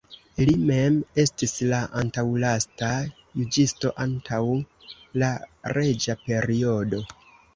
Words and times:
Li 0.47 0.53
mem 0.67 0.95
estis 1.23 1.51
la 1.73 1.81
antaŭlasta 2.01 2.89
juĝisto 3.41 3.91
antaŭ 4.07 4.41
la 5.25 5.31
reĝa 5.77 6.19
periodo. 6.25 7.05